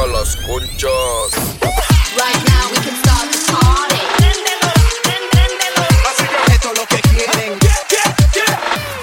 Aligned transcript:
saca 0.00 0.06
las 0.12 0.36
conchas. 0.36 1.30
Right 2.16 2.44
now 2.46 2.70
we 2.70 2.76
can 2.78 2.96
start 2.96 3.30
the 3.30 3.38
party. 3.52 3.96
Esto 6.52 6.72
es 6.72 6.78
lo 6.78 6.86
que 6.86 7.00
quieren. 7.00 7.58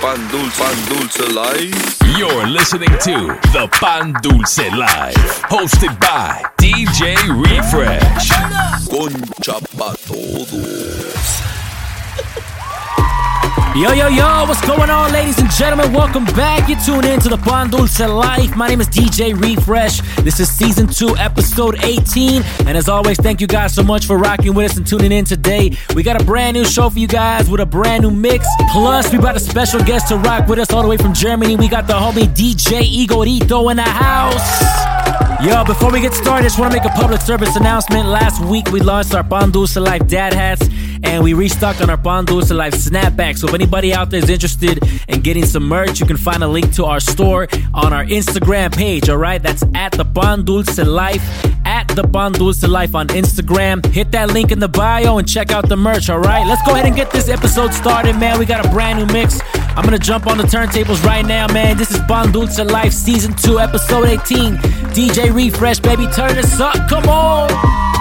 Pan 0.02 0.28
dulce, 0.31 0.57
pan 0.57 0.86
dulce 0.89 1.28
life. 1.33 1.97
You're 2.18 2.47
listening 2.47 2.89
to 2.89 3.38
the 3.52 3.68
Pan 3.79 4.13
Dulce 4.23 4.70
Live, 4.71 5.44
hosted 5.49 5.99
by 5.99 6.43
DJ 6.57 7.16
Refresh. 7.29 8.32
Concha 8.89 9.59
pa' 9.77 9.93
todos. 10.07 11.41
Yo, 13.78 13.91
yo, 13.91 14.07
yo, 14.07 14.44
what's 14.48 14.66
going 14.66 14.89
on, 14.89 15.12
ladies 15.12 15.38
and 15.38 15.52
gentlemen? 15.52 15.94
Welcome 15.94 16.26
back. 16.26 16.68
You're 16.68 16.80
tuned 16.80 17.05
in 17.05 17.20
to 17.20 17.30
the 17.30 17.38
Pan 17.38 17.70
Dulce 17.70 18.00
Life. 18.00 18.55
My 18.55 18.68
name 18.68 18.82
is 18.82 18.88
DJ 18.88 19.39
Refresh. 19.39 20.02
This 20.23 20.39
is 20.39 20.50
season 20.50 20.88
two, 20.88 21.16
episode 21.16 21.77
18. 21.84 22.41
And 22.66 22.76
as 22.76 22.90
always, 22.90 23.18
thank 23.18 23.40
you 23.40 23.45
guys 23.45 23.76
so 23.76 23.84
much 23.84 24.08
for 24.08 24.18
rocking 24.18 24.55
with 24.55 24.71
us 24.71 24.77
and 24.77 24.88
tuning 24.88 25.12
in 25.12 25.26
today. 25.26 25.77
We 25.94 26.02
got 26.02 26.20
a 26.20 26.26
brand 26.26 26.58
new 26.58 26.66
show 26.66 26.90
for 26.90 26.98
you 26.98 27.08
guys 27.08 27.52
with 27.52 27.62
a 27.62 27.68
brand 27.68 28.02
new 28.02 28.09
mix. 28.09 28.48
Plus, 28.71 29.12
we 29.12 29.20
got 29.20 29.35
a 29.35 29.40
special 29.40 29.84
guest 29.84 30.07
to 30.07 30.18
rock 30.18 30.48
with 30.48 30.57
us 30.57 30.73
all 30.73 30.82
the 30.82 30.88
way 30.88 30.98
from 30.98 31.13
Germany. 31.13 31.55
We 31.55 31.68
got 31.68 31.85
the 31.85 31.94
homie 31.94 32.26
DJ 32.34 32.82
Igorito 33.05 33.70
in 33.70 33.77
the 33.77 33.84
house. 33.84 34.88
Yo, 35.46 35.63
before 35.66 35.91
we 35.91 36.02
get 36.02 36.16
started, 36.16 36.40
I 36.40 36.48
just 36.48 36.57
want 36.57 36.73
to 36.73 36.80
make 36.80 36.85
a 36.85 36.96
public 36.96 37.21
service 37.21 37.55
announcement. 37.55 38.07
Last 38.09 38.44
week, 38.44 38.71
we 38.71 38.80
launched 38.80 39.13
our 39.13 39.23
Pan 39.23 39.52
Dulce 39.52 39.76
Life 39.76 40.07
dad 40.07 40.34
hats, 40.34 40.68
and 41.03 41.23
we 41.23 41.33
restocked 41.33 41.81
on 41.81 41.89
our 41.89 41.97
Pan 41.97 42.25
Dulce 42.25 42.51
Life 42.51 42.73
snapback. 42.73 43.37
So 43.37 43.47
if 43.47 43.53
anybody 43.53 43.93
out 43.93 44.09
there 44.09 44.21
is 44.23 44.29
interested 44.29 44.83
in 45.07 45.21
getting 45.21 45.45
some 45.45 45.63
merch, 45.67 45.99
you 45.99 46.05
can 46.05 46.17
find 46.17 46.43
a 46.43 46.47
link 46.47 46.73
to 46.75 46.85
our 46.85 46.99
store 46.99 47.47
on 47.73 47.93
our 47.93 48.05
Instagram 48.05 48.75
page, 48.75 49.09
all 49.09 49.17
right? 49.17 49.41
That's 49.41 49.63
at 49.75 49.91
the 49.93 50.05
Pan 50.05 50.45
Dulce 50.45 50.77
Life, 50.79 51.23
at 51.65 51.87
the 51.89 52.03
Pan 52.03 52.31
Dulce 52.33 52.63
Life 52.63 52.95
on 52.95 53.07
Instagram. 53.09 53.85
Hit 53.87 54.12
that 54.12 54.31
link 54.31 54.51
in 54.51 54.59
the 54.59 54.67
bio 54.67 55.17
and 55.17 55.27
check 55.27 55.51
out 55.51 55.67
the 55.70 55.77
merch, 55.77 56.09
all 56.09 56.20
right? 56.20 56.45
Let's 56.45 56.65
go 56.65 56.73
ahead 56.73 56.85
and 56.85 56.95
get 56.95 57.11
this 57.11 57.29
episode 57.29 57.73
started, 57.73 58.17
man. 58.17 58.39
We 58.39 58.45
got 58.45 58.65
a 58.65 58.70
brand 58.70 58.99
new 58.99 59.13
mix. 59.13 59.39
I'm 59.76 59.84
gonna 59.84 59.99
jump 59.99 60.27
on 60.27 60.37
the 60.37 60.43
turntables 60.43 61.04
right 61.04 61.26
now, 61.26 61.48
man. 61.48 61.77
This 61.77 61.91
is 61.91 61.99
Pan 62.07 62.32
Dulce 62.32 62.59
Life 62.59 62.93
Season 62.93 63.34
2, 63.34 63.59
Episode 63.59 64.06
18. 64.06 64.56
DJ 64.94 65.34
Refresh, 65.34 65.79
baby, 65.79 66.07
turn 66.07 66.35
this 66.35 66.59
up. 66.59 66.75
Come 66.89 67.07
on! 67.07 67.97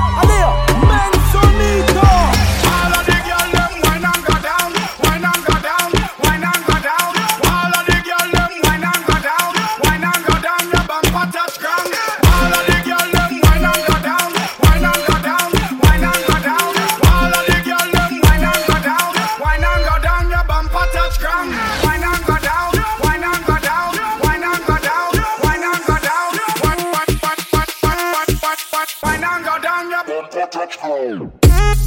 Home. 30.87 31.86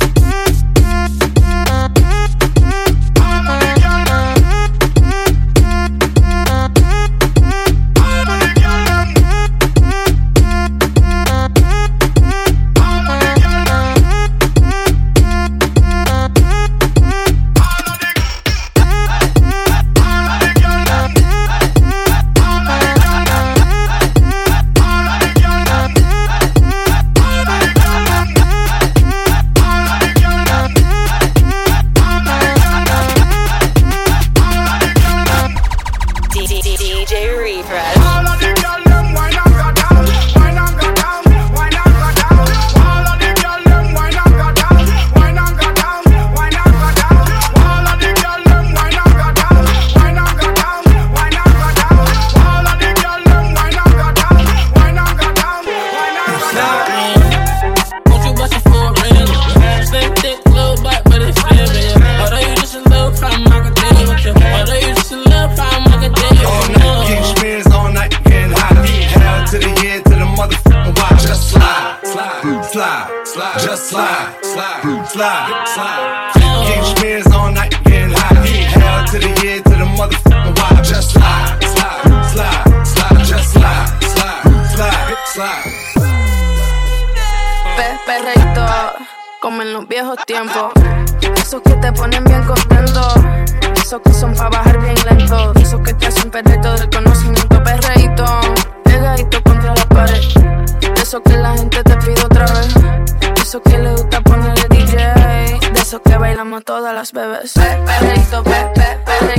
Esos 101.09 101.23
que 101.23 101.37
la 101.37 101.57
gente 101.57 101.83
te 101.83 101.95
pide 101.95 102.23
otra 102.23 102.45
vez. 102.45 102.71
Esos 103.41 103.63
que 103.63 103.79
le 103.79 103.93
gusta 103.93 104.21
ponerle 104.21 104.67
DJ. 104.69 104.95
De 105.73 105.81
esos 105.81 106.01
que 106.01 106.15
bailamos 106.15 106.63
todas 106.63 106.93
las 106.93 107.11
bebés. 107.11 107.53
Pe- 107.53 107.79
pe-. 108.43 109.38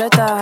completa. 0.00 0.39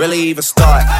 Really 0.00 0.30
even 0.30 0.42
start? 0.42 0.99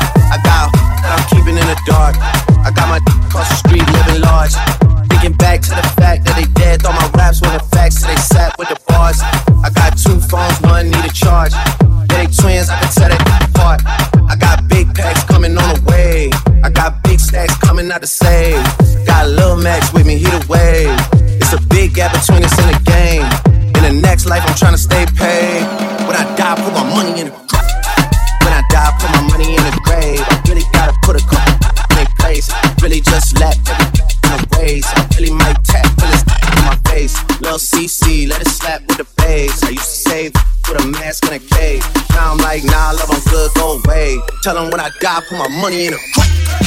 Tell 44.51 44.67
them 44.67 44.71
when 44.75 44.81
I 44.83 44.91
die, 44.99 45.23
put 45.31 45.39
my 45.39 45.47
money 45.63 45.87
in 45.87 45.95
the 45.95 46.01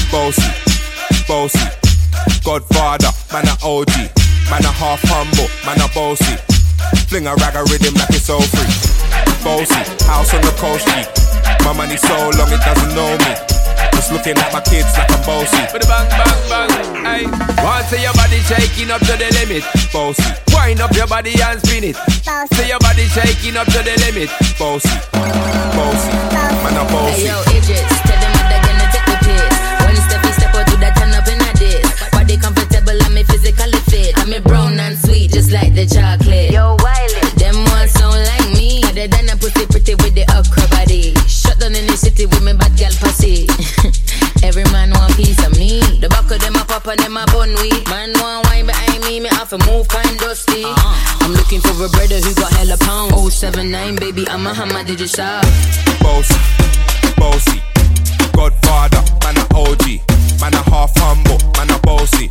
Bossy, 0.07 0.47
bossy, 1.27 1.59
Godfather, 2.39 3.11
man 3.27 3.43
a 3.43 3.59
OG, 3.59 3.91
man 4.47 4.63
a 4.63 4.71
half 4.71 5.03
humble, 5.03 5.51
man 5.67 5.83
a 5.83 5.91
bossy. 5.91 6.39
Fling 7.11 7.27
a 7.27 7.35
rag 7.43 7.59
a 7.59 7.63
rhythm 7.67 7.91
like 7.99 8.07
it's 8.15 8.31
all 8.31 8.39
free. 8.39 8.71
Bossy, 9.43 9.83
house 10.07 10.31
on 10.31 10.39
the 10.47 10.55
coast 10.55 10.87
G. 10.95 11.03
My 11.67 11.75
money 11.75 11.99
so 11.99 12.15
long 12.39 12.47
it 12.55 12.63
doesn't 12.63 12.95
know 12.95 13.19
me. 13.19 13.35
Just 13.99 14.15
looking 14.15 14.39
at 14.39 14.47
my 14.55 14.63
kids 14.63 14.87
like 14.95 15.11
I'm 15.11 15.19
bossy. 15.27 15.59
With 15.75 15.83
a 15.83 15.87
bang, 15.91 16.07
bang, 16.15 16.39
bang. 16.47 16.71
Hey, 17.03 17.23
want 17.59 17.83
see 17.91 17.99
your 17.99 18.15
body 18.15 18.39
shaking 18.47 18.95
up 18.95 19.03
to 19.03 19.19
the 19.19 19.27
limit. 19.43 19.67
Bossy, 19.91 20.23
Wind 20.55 20.79
up 20.79 20.95
your 20.95 21.11
body 21.11 21.35
and 21.35 21.59
spin 21.59 21.83
it. 21.83 21.99
See 22.55 22.63
your 22.63 22.79
body 22.79 23.11
shaking 23.11 23.59
up 23.59 23.67
to 23.75 23.83
the 23.83 23.99
limit. 24.07 24.31
bossy, 24.55 24.87
bossy, 25.75 26.22
man 26.63 26.79
a 26.79 26.83
Hey 27.11 27.27
yo, 27.27 27.35
Idris, 27.51 27.91
tell 28.07 28.19
them 28.23 28.31
what 28.31 28.47
they're 28.47 28.63
gonna 28.63 28.87
take 28.95 29.07
the 29.11 29.17
piss. 29.27 29.53
When 29.83 29.95
Steffi 29.99 30.31
step 30.31 30.55
out 30.55 30.65
to 30.71 30.75
that 30.79 30.95
turn 30.95 31.11
up 31.11 31.27
in 31.27 31.39
a 31.43 31.51
diss. 31.59 31.87
Body 32.15 32.37
comfortable 32.39 32.95
and 32.95 33.13
me 33.13 33.23
physically 33.23 33.79
fit. 33.91 34.15
I'm 34.17 34.31
a 34.31 34.39
brown 34.39 34.79
and 34.79 34.97
sweet, 34.97 35.31
just 35.31 35.51
like 35.51 35.75
the 35.75 35.85
chocolate. 35.85 36.51
Yo, 36.55 36.79
Wiley, 36.79 37.23
them 37.35 37.59
ones 37.75 37.91
sound 37.91 38.15
like 38.15 38.47
me. 38.55 38.79
Other 38.87 39.07
than 39.11 39.27
a 39.29 39.35
pussy 39.35 39.67
pretty 39.67 39.95
with 39.99 40.15
the 40.15 40.23
okra 40.31 40.63
body. 40.71 41.11
Shut 41.27 41.59
down 41.59 41.75
in 41.75 41.85
the 41.85 41.97
city 41.99 42.25
with 42.25 42.43
me 42.43 42.53
bad 42.55 42.71
gal 42.79 42.95
pussy. 42.95 43.43
Every 44.47 44.63
man 44.71 44.95
want 44.95 45.15
piece 45.19 45.39
of 45.43 45.51
me. 45.59 45.83
The 45.99 46.07
back 46.07 46.31
of 46.31 46.39
them 46.39 46.55
a 46.55 46.63
pop 46.63 46.87
and 46.87 46.99
them 46.99 47.19
a 47.19 47.27
bun 47.27 47.51
weed. 47.59 47.83
Man 47.91 48.15
want 48.23 48.47
wine 48.47 48.67
behind 48.71 49.03
me, 49.03 49.19
me 49.19 49.29
have 49.35 49.51
to 49.51 49.59
move 49.67 49.87
kind 49.91 50.15
dusty. 50.19 50.63
Uh-huh. 50.63 51.27
I'm 51.27 51.33
looking 51.35 51.59
for 51.59 51.75
a 51.75 51.89
brother 51.91 52.23
who 52.23 52.31
got 52.39 52.51
hella 52.55 52.79
pound. 52.79 53.11
079, 53.11 53.95
baby, 53.97 54.23
I'm 54.29 54.47
a 54.47 54.53
hammer, 54.53 54.83
did 54.83 54.99
you 54.99 55.07
shop? 55.07 55.43
Bossy, 56.03 56.35
bossy. 57.17 57.57
Godfather, 58.35 59.01
man 59.23 59.37
a 59.39 59.45
OG, 59.55 60.03
man 60.41 60.53
a 60.53 60.61
half 60.69 60.91
humble, 60.99 61.39
man 61.57 61.71
a 61.71 61.79
bossy. 61.79 62.29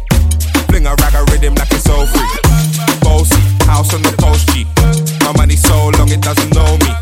Fling 0.69 0.87
a 0.87 0.95
rag 1.01 1.15
a 1.15 1.25
rhythm 1.33 1.55
like 1.55 1.73
it's 1.73 1.89
all 1.89 2.07
free. 2.07 2.29
Bossy, 3.01 3.41
house 3.67 3.95
on 3.95 4.03
the 4.03 4.15
coast 4.21 4.47
G. 4.53 4.67
My 5.25 5.33
money 5.37 5.57
so 5.57 5.89
long 5.99 6.11
it 6.11 6.21
doesn't 6.21 6.55
know 6.55 6.77
me. 6.85 6.93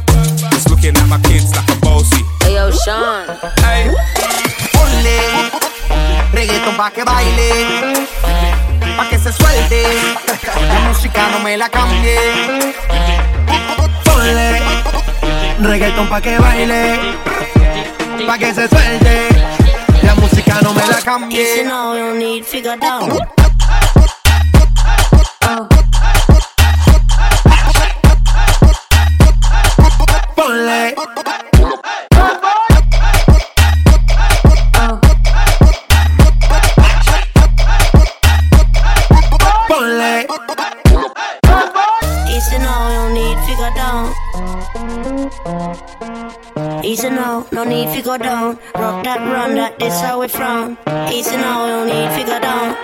Just 0.52 0.70
looking 0.70 0.96
at 0.96 1.08
my 1.08 1.20
kids 1.28 1.54
like 1.56 1.68
a 1.68 1.76
bossy. 1.80 2.22
Hey 2.42 2.54
yo, 2.54 2.70
Sean. 2.70 3.26
Hey, 3.58 3.90
Ponle 4.72 5.18
reggaeton 6.32 6.76
pa' 6.76 6.90
que 6.90 7.04
baile, 7.04 8.06
pa' 8.96 9.08
que 9.10 9.18
se 9.18 9.32
suelte. 9.32 9.82
La 10.68 10.78
música 10.88 11.28
no 11.32 11.40
me 11.40 11.56
la 11.56 11.68
cambie. 11.68 12.69
Reggaeton 15.70 16.08
pa' 16.08 16.20
que 16.20 16.36
baile, 16.36 16.98
pa' 18.26 18.38
que 18.38 18.52
se 18.52 18.68
suelte. 18.68 19.28
La 20.02 20.16
música 20.16 20.58
no 20.62 20.74
me 20.74 20.80
la 20.80 20.98
You 20.98 21.04
cambie. 21.04 21.46
No 47.90 47.96
need 47.96 48.02
figure 48.02 48.18
down. 48.18 48.58
Rock 48.74 49.04
that, 49.04 49.18
run 49.18 49.54
that, 49.56 49.78
this 49.78 50.00
how 50.00 50.20
we 50.20 50.28
frown. 50.28 50.76
Easy 51.12 51.36
now, 51.36 51.66
you 51.66 51.72
don't 51.72 51.88
need 51.88 52.10
figure 52.16 52.40
down. 52.40 52.76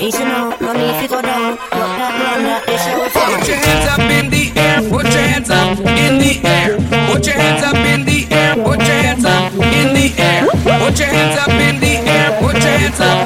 Easy 0.00 0.24
now, 0.24 0.56
no 0.60 0.72
need 0.72 0.94
figure 1.00 1.22
down. 1.22 1.56
Rock 1.56 1.92
that, 2.00 2.12
run 2.22 2.42
that, 2.44 2.62
this 2.66 2.82
how 2.82 3.02
we 3.02 3.08
frown. 3.10 3.38
put 3.38 3.48
your 3.48 3.56
hands 3.56 3.88
up 3.92 4.00
in 4.00 4.30
the 4.30 4.52
air. 4.56 4.78
Put 4.90 5.04
your 5.04 5.22
hands 5.22 5.50
up 5.50 5.78
in 5.78 6.18
the 6.18 6.40
air. 6.44 6.76
Put 7.12 7.26
your 7.26 7.36
hands 7.36 7.62
up 7.62 7.76
in 7.76 8.04
the 8.04 8.26
air. 8.30 8.54
Put 8.56 8.80
your 8.80 8.96
hands 9.04 9.24
up 9.24 9.52
in 9.52 9.94
the 9.94 10.06
air. 10.18 10.46
Put 10.46 10.98
your 10.98 11.08
hands 11.08 11.38
up 11.40 11.50
in 11.50 11.80
the 11.80 11.94
air. 12.08 12.40
Put 12.40 12.54
your 12.54 12.78
hands 12.78 13.00
up 13.00 13.21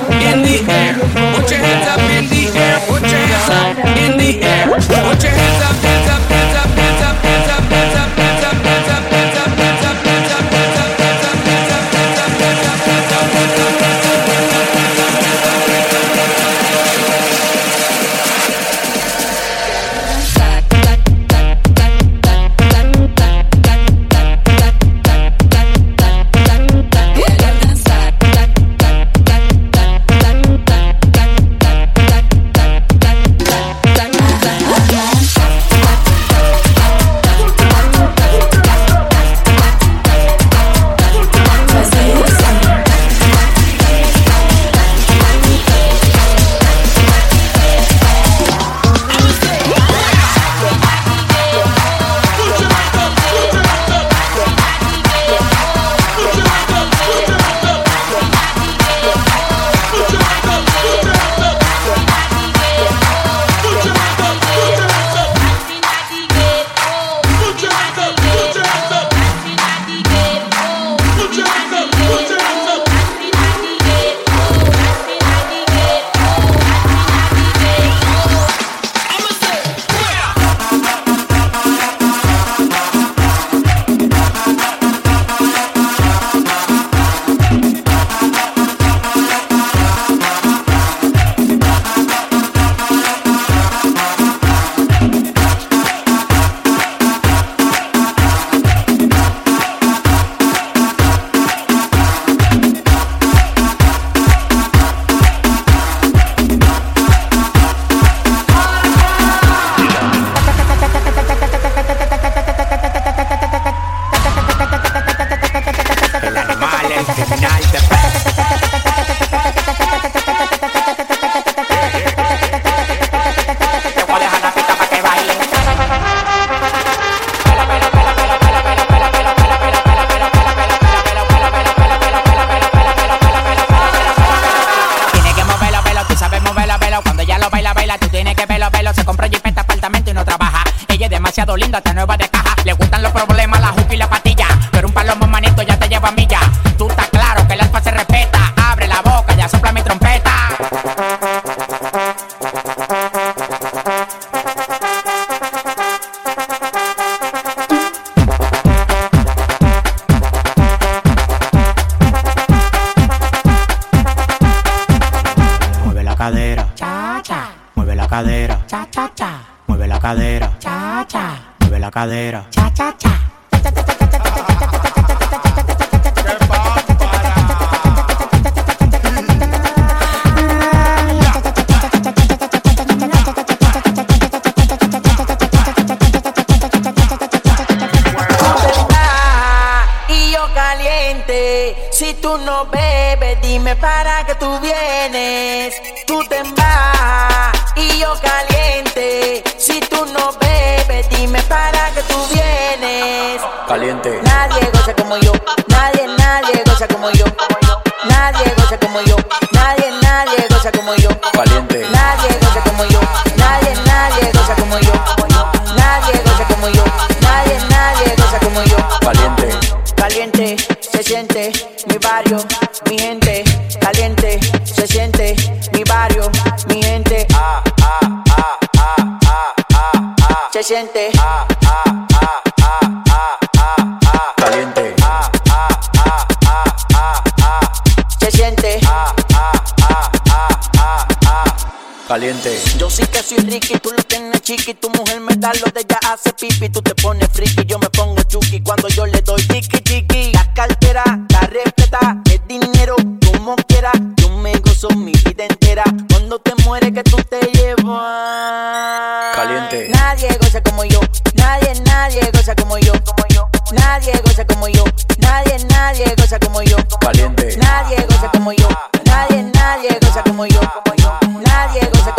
Caliente. 242.26 242.60
Yo 242.76 242.90
sí 242.90 243.06
que 243.06 243.22
soy 243.22 243.38
Ricky, 243.38 243.78
tú 243.78 243.92
lo 243.96 244.02
tienes 244.02 244.42
chiqui, 244.42 244.74
tu 244.74 244.90
mujer 244.90 245.20
me 245.20 245.36
da 245.36 245.52
lo 245.54 245.70
de 245.70 245.82
ella 245.82 245.96
hace 246.10 246.32
pipi, 246.32 246.68
tú 246.68 246.82
te 246.82 246.92
pones 246.96 247.28
friki, 247.32 247.64
yo 247.66 247.78
me 247.78 247.88
pongo 247.90 248.20
chuki 248.24 248.60
cuando 248.62 248.88
yo 248.88 249.06
le 249.06 249.22
doy 249.22 249.40
tiki 249.46 249.80
tiki. 249.80 250.32
La 250.32 250.52
cartera, 250.52 251.04
la 251.28 251.40
respeta, 251.42 252.20
el 252.28 252.40
dinero, 252.48 252.96
como 253.24 253.54
quiera, 253.68 253.92
yo 254.16 254.28
me 254.38 254.58
gozo 254.58 254.88
mi 254.96 255.12
vida 255.12 255.44
entera. 255.44 255.84
Cuando 256.10 256.40
te 256.40 256.52
mueres 256.64 256.90
que 256.94 257.04
tú 257.04 257.16
te 257.30 257.38
llevas. 257.52 259.36
Caliente. 259.36 259.88
Nadie 259.90 260.36
goza 260.40 260.60
como 260.64 260.84
yo, 260.84 260.98
nadie, 261.34 261.80
nadie 261.84 262.28
goza 262.32 262.56
como 262.56 262.76
yo, 262.78 262.92
como 263.04 263.24
yo. 263.28 263.48
Nadie 263.70 264.20
goza 264.24 264.44
como 264.44 264.66
yo, 264.66 264.82
nadie, 265.18 265.58
nadie 265.70 266.12
goza 266.16 266.40
como 266.40 266.60
yo. 266.62 266.76
Caliente. 267.00 267.56
Nadie 267.58 268.04
goza 268.08 268.32
como 268.32 268.52
yo, 268.52 268.68
nadie, 269.04 269.44
nadie 269.44 269.96
goza 270.00 270.24
como 270.24 270.44
yo, 270.46 270.60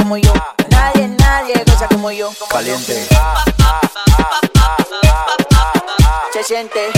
como 0.08 0.18
yo. 0.20 0.34
Nadie 0.70 1.10
nadie, 1.20 1.64
goza 1.66 1.86
como 1.90 2.10
yo. 2.12 2.32
Caliente. 2.50 3.06
Se 6.32 6.44
siente. 6.46 6.97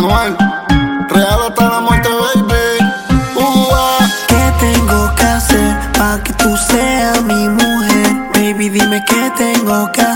Anuel. 0.00 0.34
Real 1.10 1.40
hasta 1.48 1.68
la 1.68 1.80
muerte, 1.80 2.08
baby. 2.08 2.78
Ua. 3.36 3.98
¿Qué 4.28 4.52
tengo 4.58 5.14
que 5.14 5.24
hacer 5.24 5.76
para 5.92 6.22
que 6.22 6.32
tú 6.34 6.56
seas 6.56 7.22
mi 7.24 7.48
mujer? 7.48 8.06
Baby, 8.32 8.70
dime 8.70 9.04
qué 9.06 9.30
tengo 9.36 9.92
que 9.92 10.00
hacer 10.00 10.09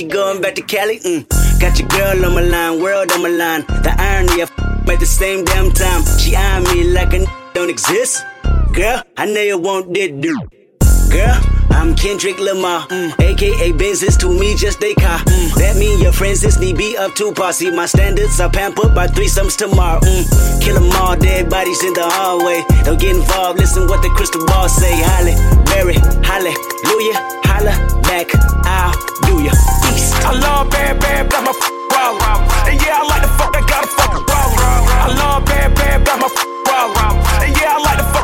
she 0.00 0.06
going 0.06 0.40
back 0.40 0.54
to 0.54 0.62
Cali. 0.62 0.98
Mm. 1.00 1.28
Got 1.60 1.78
your 1.78 1.88
girl 1.88 2.24
on 2.24 2.34
my 2.34 2.40
line, 2.40 2.80
world 2.80 3.12
on 3.12 3.22
my 3.22 3.28
line. 3.28 3.60
The 3.84 3.94
irony 3.98 4.40
of 4.40 4.50
at 4.88 4.98
the 4.98 5.06
same 5.06 5.44
damn 5.44 5.70
time. 5.72 6.02
She 6.18 6.34
eyeing 6.34 6.64
me 6.64 6.84
like 6.84 7.12
a 7.12 7.20
n- 7.20 7.26
don't 7.54 7.68
exist. 7.68 8.24
Girl, 8.72 9.02
I 9.16 9.26
know 9.26 9.42
you 9.42 9.58
want 9.58 9.92
that 9.92 10.20
do. 10.20 10.34
Girl, 11.12 11.36
I'm 11.80 11.94
Kendrick 11.96 12.38
Lamar, 12.38 12.86
mm. 12.88 13.08
aka 13.20 13.72
Benz 13.72 14.02
is 14.02 14.14
to 14.18 14.28
me 14.28 14.54
just 14.54 14.84
a 14.84 14.92
car. 14.96 15.18
Mm. 15.20 15.54
That 15.54 15.76
mean 15.76 15.98
your 15.98 16.12
friends 16.12 16.44
is 16.44 16.58
need 16.60 16.76
be 16.76 16.94
up 16.98 17.14
to 17.14 17.32
par. 17.32 17.54
See, 17.54 17.70
my 17.70 17.86
standards 17.86 18.38
are 18.38 18.50
pampered 18.50 18.94
by 18.94 19.06
threesomes 19.06 19.56
tomorrow. 19.56 19.98
Mm. 20.00 20.60
Kill 20.60 20.76
'em 20.76 20.92
all, 21.00 21.16
dead 21.16 21.48
bodies 21.48 21.82
in 21.82 21.94
the 21.94 22.04
hallway. 22.04 22.64
Don't 22.84 23.00
get 23.00 23.16
involved, 23.16 23.58
listen 23.58 23.88
what 23.88 24.02
the 24.02 24.10
crystal 24.10 24.44
ball 24.44 24.68
say. 24.68 24.92
Holly, 24.92 25.32
Mary, 25.72 25.96
hallelujah, 26.20 27.16
holla 27.48 27.72
back, 28.04 28.28
I'll 28.68 28.92
do 29.24 29.40
ya. 29.40 29.52
East. 29.88 30.12
I 30.20 30.36
love 30.36 30.68
bad, 30.68 31.00
bad, 31.00 31.30
bad, 31.30 31.44
my 31.44 31.50
f- 31.50 31.72
problem. 31.88 32.44
And 32.68 32.76
yeah, 32.84 33.00
I 33.00 33.08
like 33.08 33.22
the 33.22 33.32
fuck, 33.40 33.56
I 33.56 33.62
gotta 33.64 33.88
fuck 33.96 34.12
problem. 34.28 34.84
I 35.00 35.08
love 35.16 35.46
bad, 35.46 35.74
bad, 35.74 36.04
bad, 36.04 36.20
my 36.20 36.28
f- 36.28 36.46
problem. 36.68 37.12
And 37.40 37.56
yeah, 37.56 37.72
I 37.72 37.80
like 37.80 37.96
the 37.96 38.04
fuck. 38.12 38.19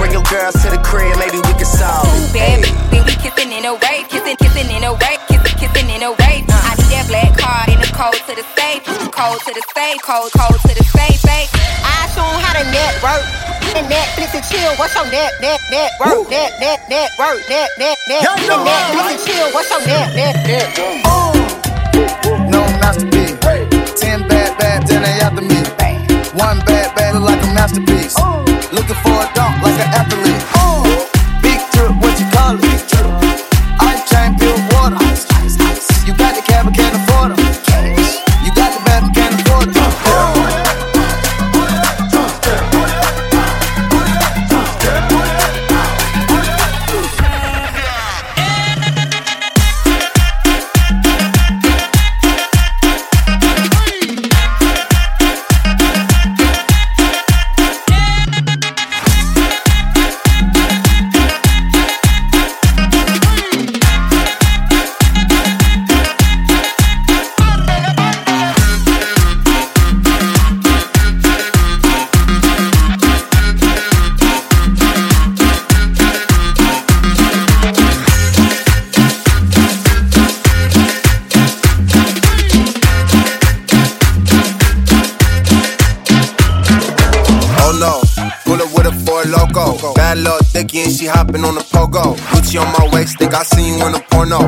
Bring 0.00 0.16
your 0.16 0.24
girls 0.32 0.56
to 0.64 0.72
the 0.72 0.80
crib, 0.80 1.12
maybe 1.20 1.36
we 1.44 1.52
can 1.60 1.68
solve 1.68 2.08
it. 2.08 2.32
Bad 2.32 2.64
then 2.88 3.04
we 3.04 3.12
kissing 3.20 3.52
in 3.52 3.68
a 3.68 3.76
wave, 3.76 4.08
kissing, 4.08 4.32
kissing 4.40 4.72
in 4.72 4.80
a 4.80 4.96
wave, 4.96 5.20
kissing, 5.28 5.56
kissing 5.60 5.92
in 5.92 6.00
a 6.00 6.16
wave. 6.16 6.48
I 6.48 6.72
need 6.80 6.88
that 6.88 7.04
black 7.04 7.36
card 7.36 7.68
in 7.68 7.76
the 7.84 7.90
code 7.92 8.16
to 8.16 8.32
the 8.32 8.40
safe, 8.56 8.80
code 9.12 9.36
to 9.44 9.52
the 9.52 9.60
safe, 9.76 10.00
code, 10.00 10.32
code 10.32 10.56
to 10.56 10.72
the 10.72 10.80
safe, 10.88 11.20
safe. 11.20 11.52
I 11.84 12.08
show 12.16 12.24
'em 12.24 12.40
how 12.40 12.56
to 12.56 12.64
network. 12.72 13.28
And 13.76 13.84
Netflix 13.92 14.32
and 14.32 14.44
chill, 14.48 14.72
what's 14.80 14.96
your 14.96 15.04
net, 15.12 15.36
net, 15.44 15.60
net, 15.70 15.92
work, 16.00 16.24
net, 16.32 16.56
net, 16.64 16.80
net, 16.88 17.12
work, 17.20 17.44
net, 17.52 17.68
net, 17.76 17.98
net, 18.08 18.22
Y'all 18.24 18.40
know 18.48 18.64
and 18.64 18.72
Netflix 18.72 19.04
and 19.04 19.20
chill, 19.20 19.48
what's 19.52 19.68
your 19.68 19.84
net, 19.84 20.08
net, 20.16 20.34
net, 20.48 20.64
No 22.48 22.64
masterpiece. 22.80 23.36
Ten 24.00 24.24
bad 24.26 24.56
bad, 24.56 24.88
then 24.88 25.04
they 25.04 25.20
after 25.20 25.44
me. 25.44 25.89
One 26.34 26.60
bad 26.60 27.14
look 27.14 27.24
like 27.24 27.42
a 27.42 27.54
masterpiece. 27.54 28.14
Oh. 28.16 28.44
Looking 28.72 28.94
for 29.02 29.10
a 29.10 29.26
dunk 29.34 29.62
like 29.64 29.74
an 29.80 29.90
athlete. 29.92 30.42
Oh. 30.54 31.19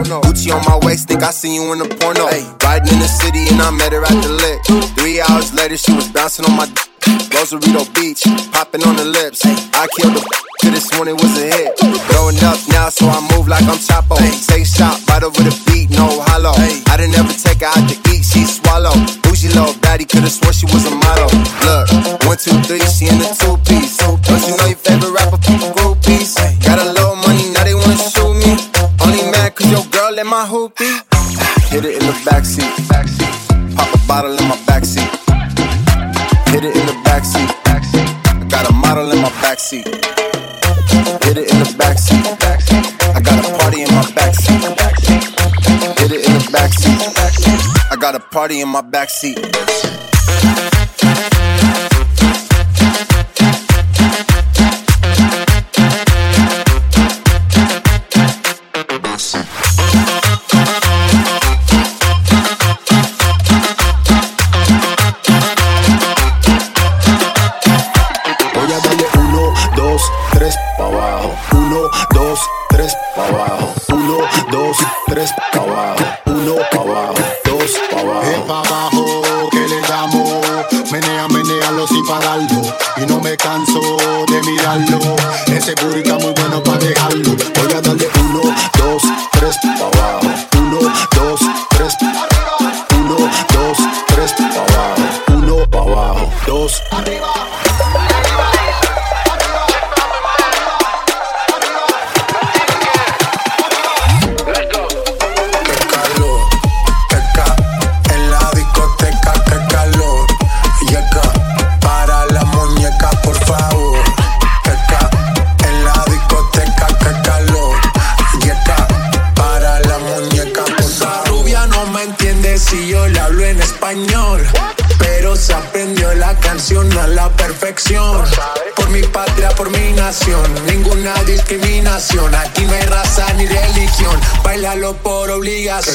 Porno. 0.03 0.21
Gucci 0.21 0.53
on 0.53 0.63
my 0.65 0.79
waist, 0.87 1.09
think 1.09 1.23
I 1.23 1.31
seen 1.31 1.55
you 1.55 1.73
in 1.73 1.79
the 1.79 1.89
porno. 1.89 2.27
Riding 2.63 2.93
in 2.93 2.99
the 2.99 3.09
city 3.09 3.49
and 3.49 3.61
I 3.61 3.71
met 3.71 3.93
her 3.93 4.03
at 4.03 4.19
the 4.23 4.31
lick. 4.31 4.61
Three 4.97 5.21
hours 5.21 5.55
later, 5.55 5.77
she 5.77 5.93
was 5.93 6.09
bouncing 6.09 6.45
on 6.45 6.57
my 6.57 6.67
d- 6.67 6.75
Rosarito 7.35 7.85
Beach, 7.95 8.23
popping 8.53 8.83
on 8.85 8.97
the 8.97 9.05
lips. 9.05 9.45
I 9.45 9.87
killed 9.97 10.17
the 10.17 10.23
to 10.63 10.71
this 10.71 10.87
one, 10.95 11.09
it 11.09 11.19
was 11.19 11.35
a 11.43 11.47
hit. 11.51 11.75
Growing 12.07 12.39
up 12.47 12.59
now, 12.71 12.89
so 12.89 13.07
I 13.11 13.19
move 13.35 13.49
like 13.49 13.67
I'm 13.67 13.79
Chapo. 13.83 14.15
Take 14.47 14.67
shot 14.67 14.95
right 15.11 15.23
over 15.23 15.43
the 15.43 15.51
beat, 15.67 15.91
no 15.91 16.07
hollow. 16.31 16.55
I 16.55 16.95
didn't 16.97 17.19
ever 17.19 17.35
take 17.35 17.67
her 17.67 17.71
out 17.71 17.83
to 17.91 17.97
eat, 18.15 18.23
she 18.23 18.47
swallow. 18.47 18.95
Bougie 19.27 19.51
little 19.51 19.75
baddie, 19.83 20.07
could've 20.07 20.31
swore 20.31 20.55
she 20.55 20.67
was 20.71 20.87
a 20.87 20.95
model. 20.95 21.31
Look, 21.67 21.91
one, 22.31 22.39
two, 22.39 22.55
three, 22.63 22.83
she 22.87 23.11
in 23.11 23.19
the 23.19 23.27
two 23.35 23.59
piece. 23.67 23.99
Don't 23.99 24.23
you 24.47 24.55
know 24.55 24.67
your 24.71 24.79
favorite 24.79 25.12
girl 30.13 30.19
in 30.21 30.27
my 30.27 30.47
hoopie. 30.47 31.01
Hit 31.71 31.85
it 31.85 32.01
in 32.01 32.07
the 32.07 32.13
backseat. 32.25 33.77
Pop 33.77 33.95
a 33.95 33.99
bottle 34.07 34.33
in 34.33 34.49
my 34.49 34.57
backseat. 34.69 35.09
Hit 36.49 36.65
it 36.65 36.77
in 36.77 36.87
the 36.87 36.93
backseat. 37.05 37.51
I 37.67 38.47
got 38.49 38.69
a 38.69 38.73
model 38.73 39.11
in 39.13 39.23
my 39.23 39.31
backseat. 39.43 39.87
Hit 41.25 41.39
it 41.39 41.51
in 41.51 41.59
the 41.59 41.69
backseat. 41.79 42.25
I 43.15 43.21
got 43.21 43.39
a 43.45 43.59
party 43.59 43.83
in 43.83 43.95
my 43.95 44.03
backseat. 44.17 44.61
Hit 45.99 46.13
it 46.13 46.27
in 46.27 46.33
the 46.35 46.45
backseat. 46.53 47.91
I 47.91 47.97
got 47.97 48.15
a 48.15 48.21
party 48.21 48.61
in 48.61 48.69
my 48.69 48.83
backseat. 48.83 49.39
Tres 75.07 75.31
pa' 75.53 75.61
abajo. 75.61 76.05
Uno 76.27 76.55
pa' 76.71 76.81
abajo, 76.81 77.15
dos 77.45 77.73
pa' 77.91 78.01
abajo. 78.01 78.23
Es 78.23 78.41
pa' 78.41 78.61
abajo 78.61 79.49
que 79.51 79.69
le 79.69 79.81
damos. 79.83 80.91
Menea, 80.91 81.29
menealo 81.29 81.87
sin 81.87 82.07
pararlo. 82.07 82.63
Y 82.97 83.07
no 83.07 83.21
me 83.21 83.37
canso 83.37 83.81
de 84.29 84.43
mirarlo. 84.43 84.99
Ese 85.47 85.75
booty 85.75 86.01
está 86.01 86.19
muy 86.19 86.33
bueno 86.33 86.63
para 86.63 86.79
dejarlo. 86.79 87.32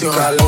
Qué 0.10 0.16
calor, 0.16 0.47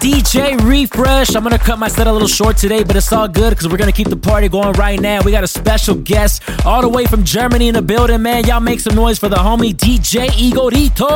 DJ 0.00 0.58
Refresh. 0.66 1.36
I'm 1.36 1.42
gonna 1.42 1.58
cut 1.58 1.78
my 1.78 1.88
set 1.88 2.06
a 2.06 2.12
little 2.12 2.26
short 2.26 2.56
today, 2.56 2.82
but 2.82 2.96
it's 2.96 3.12
all 3.12 3.28
good 3.28 3.50
because 3.50 3.68
we're 3.68 3.76
gonna 3.76 3.92
keep 3.92 4.08
the 4.08 4.16
party 4.16 4.48
going 4.48 4.72
right 4.72 4.98
now. 4.98 5.20
We 5.22 5.30
got 5.30 5.44
a 5.44 5.48
special 5.48 5.94
guest 5.94 6.42
all 6.64 6.80
the 6.80 6.88
way 6.88 7.04
from 7.04 7.22
Germany 7.22 7.68
in 7.68 7.74
the 7.74 7.82
building, 7.82 8.22
man. 8.22 8.46
Y'all 8.46 8.60
make 8.60 8.80
some 8.80 8.94
noise 8.94 9.18
for 9.18 9.28
the 9.28 9.36
homie 9.36 9.74
DJ 9.74 10.28
Igorito. 10.28 11.10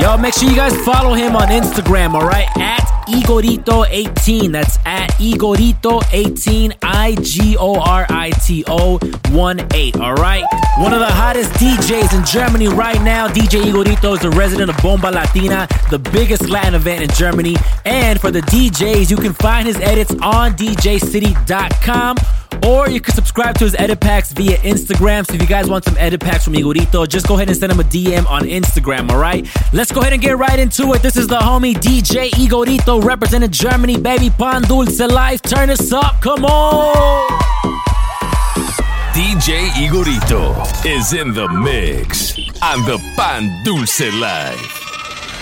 Y'all 0.00 0.18
make 0.18 0.34
sure 0.34 0.48
you 0.48 0.54
guys 0.54 0.76
follow 0.84 1.14
him 1.14 1.34
on 1.34 1.48
Instagram, 1.48 2.14
alright? 2.14 2.46
At 2.58 2.82
Igorito18. 3.08 4.52
That's 4.52 4.78
at 4.86 5.10
Igorito18, 5.14 6.76
I 7.02 7.16
G 7.16 7.56
O 7.56 7.80
R 7.80 8.06
I 8.10 8.30
T 8.30 8.62
O 8.68 8.96
1 9.32 9.68
8, 9.74 9.96
alright? 9.96 10.44
One 10.78 10.94
of 10.94 11.00
the 11.00 11.06
hottest 11.06 11.50
DJs 11.54 12.16
in 12.16 12.24
Germany 12.24 12.68
right 12.68 13.02
now. 13.02 13.26
DJ 13.26 13.64
Igorito 13.64 14.14
is 14.14 14.20
the 14.20 14.30
resident 14.30 14.70
of 14.70 14.76
Bomba 14.76 15.08
Latina, 15.08 15.66
the 15.90 15.98
biggest 15.98 16.48
Latin 16.48 16.76
event 16.76 17.02
in 17.02 17.10
Germany. 17.10 17.56
And 17.84 18.20
for 18.20 18.30
the 18.30 18.40
DJs, 18.42 19.10
you 19.10 19.16
can 19.16 19.32
find 19.32 19.66
his 19.66 19.80
edits 19.80 20.12
on 20.22 20.52
DJCity.com. 20.52 22.18
Or 22.66 22.88
you 22.88 23.00
can 23.00 23.14
subscribe 23.14 23.56
to 23.58 23.64
his 23.64 23.74
edit 23.74 24.00
packs 24.00 24.32
via 24.32 24.56
Instagram. 24.58 25.26
So 25.26 25.34
if 25.34 25.40
you 25.40 25.48
guys 25.48 25.68
want 25.68 25.84
some 25.84 25.96
edit 25.98 26.20
packs 26.20 26.44
from 26.44 26.54
Igorito, 26.54 27.08
just 27.08 27.26
go 27.26 27.34
ahead 27.34 27.48
and 27.48 27.56
send 27.56 27.72
him 27.72 27.80
a 27.80 27.84
DM 27.84 28.26
on 28.28 28.42
Instagram, 28.42 29.10
alright? 29.10 29.48
Let's 29.72 29.92
go 29.92 30.00
ahead 30.00 30.12
and 30.12 30.22
get 30.22 30.38
right 30.38 30.58
into 30.58 30.92
it. 30.92 31.02
This 31.02 31.16
is 31.16 31.26
the 31.26 31.38
homie 31.38 31.74
DJ 31.74 32.30
Igorito 32.30 33.02
representing 33.02 33.50
Germany, 33.50 33.98
baby. 33.98 34.30
Pan 34.30 34.62
Dulce 34.62 35.00
Life. 35.00 35.42
Turn 35.42 35.70
us 35.70 35.92
up. 35.92 36.20
Come 36.20 36.44
on. 36.44 37.26
DJ 39.12 39.68
Igorito 39.86 40.54
is 40.86 41.12
in 41.12 41.32
the 41.34 41.48
mix 41.48 42.32
on 42.62 42.80
the 42.86 42.98
Pan 43.16 43.62
Dulce 43.64 44.00
Live. 44.14 44.91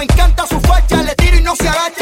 Me 0.00 0.04
encanta 0.04 0.46
su 0.46 0.58
facha. 0.60 1.02
Le 1.02 1.14
tiro 1.14 1.36
y 1.36 1.42
no 1.42 1.54
se 1.54 1.68
agacha. 1.68 1.99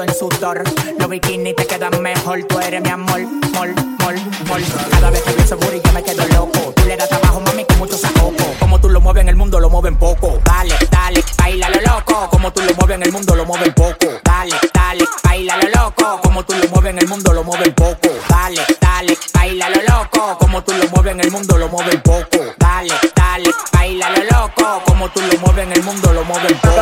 en 0.00 0.14
sudor. 0.14 0.64
Los 0.98 1.08
bikinis 1.08 1.54
te 1.54 1.66
quedan 1.66 2.00
mejor, 2.00 2.42
tú 2.48 2.58
eres 2.60 2.80
mi 2.80 2.88
amor, 2.88 3.20
mol, 3.52 3.74
mol, 3.98 4.14
mol. 4.46 4.62
Cada 4.90 5.10
vez 5.10 5.20
que 5.22 5.32
pienso 5.32 5.56
booty 5.58 5.82
yo 5.84 5.92
me 5.92 6.02
quedo 6.02 6.26
loco. 6.28 6.72
Tú 6.74 6.84
le 6.86 6.96
das 6.96 7.10
trabajo, 7.10 7.40
mami, 7.40 7.64
con 7.66 7.78
mucho 7.78 7.98
sacoco. 7.98 8.44
Como 8.58 8.80
tú 8.80 8.88
lo 8.88 9.02
mueves 9.02 9.22
en 9.22 9.28
el 9.28 9.36
mundo, 9.36 9.60
lo 9.60 9.68
mueven 9.68 9.96
poco. 9.96 10.38
Dale, 10.44 10.74
dale, 10.90 11.22
baila 11.36 11.68
lo 11.68 11.80
loco. 11.82 12.28
Como 12.30 12.52
tú 12.52 12.62
lo 12.62 12.74
mueves 12.74 12.96
en 12.96 13.02
el 13.02 13.12
mundo, 13.12 13.34
lo 13.36 13.44
mueven 13.44 13.74
poco. 13.74 14.06
Dale, 14.24 14.54
dale, 14.72 15.04
baila 15.22 15.56
lo 15.58 15.68
loco. 15.68 16.20
Como 16.22 16.42
tú 16.44 16.54
lo 16.54 16.68
mueves 16.70 16.90
en 16.92 16.98
el 16.98 17.08
mundo, 17.08 17.32
lo 17.34 17.44
mueven 17.44 17.72
poco. 17.74 18.08
Dale, 18.28 18.62
dale, 18.80 19.16
baila 19.34 19.68
lo 19.68 19.82
loco. 19.82 20.38
Como 20.38 20.62
tú 20.62 20.72
lo 20.72 20.88
mueves 20.88 21.12
en 21.12 21.20
el 21.20 21.30
mundo, 21.30 21.58
lo 21.58 21.68
mueven 21.68 22.00
poco. 22.00 22.38
Dale, 22.56 22.94
dale, 23.14 23.50
baila 23.72 24.08
lo 24.08 24.24
loco. 24.24 24.82
Como 24.86 25.10
tú 25.10 25.20
lo 25.20 25.38
mueves 25.40 25.66
en 25.66 25.72
el 25.72 25.82
mundo, 25.82 26.12
lo 26.14 26.24
mueven 26.24 26.58
poco. 26.60 26.72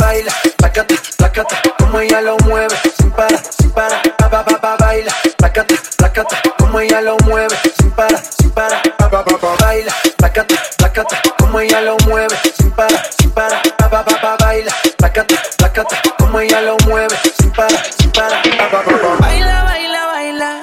Baila, 0.00 0.32
como 1.88 2.00
ella 2.00 2.20
lo 2.20 2.36
mueve, 2.44 2.76
sin 2.98 3.10
para, 3.12 3.38
sin 3.38 3.70
para, 3.70 4.02
pa 4.02 4.28
pa 4.28 4.44
pa, 4.44 4.60
pa 4.60 4.76
baila, 4.76 5.10
placata, 5.38 5.74
placata, 5.96 6.36
como 6.58 6.80
ella 6.80 7.00
lo 7.00 7.16
mueve, 7.24 7.56
sin 7.80 7.90
para, 7.92 8.18
sin 8.18 8.50
para, 8.50 8.82
pa 8.98 9.08
pa 9.08 9.24
pa, 9.24 9.38
pa 9.38 9.56
baila, 9.62 9.92
placata, 10.18 10.54
placata, 10.76 11.22
como 11.38 11.60
ella 11.60 11.80
lo 11.80 11.96
mueve, 12.06 12.36
sin 12.58 12.70
para, 12.72 13.02
sin 13.18 13.30
para, 13.30 13.62
pa 13.62 13.88
pa 13.88 14.04
pa, 14.04 14.20
pa 14.20 14.36
baila, 14.36 14.70
placata, 14.98 15.34
placata, 15.56 15.96
como 16.18 16.40
ella 16.40 16.60
lo 16.60 16.76
mueve, 16.86 17.16
sin 17.40 17.50
para, 17.52 17.82
sin 17.98 18.10
para, 18.12 18.42
pa 18.42 18.70
pa 18.70 18.82
pa, 18.82 18.92
pa. 18.92 19.16
baila, 19.20 19.64
baila, 19.64 20.06
baila, 20.08 20.60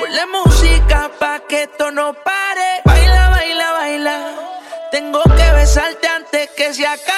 ponle 0.00 0.26
música 0.26 1.08
pa 1.20 1.38
que 1.48 1.62
esto 1.62 1.92
no 1.92 2.14
pare, 2.14 2.82
baila, 2.84 3.28
baila, 3.30 3.72
baila, 3.72 4.16
tengo 4.90 5.22
que 5.22 5.52
besarte 5.52 6.08
antes 6.08 6.50
que 6.50 6.74
se 6.74 6.84
acabe. 6.84 7.13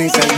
anything. 0.00 0.37